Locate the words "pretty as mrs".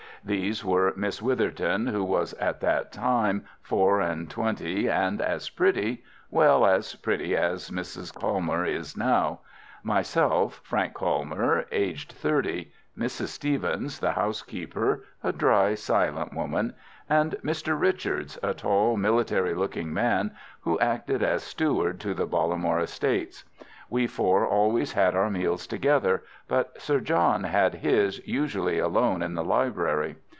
6.93-8.13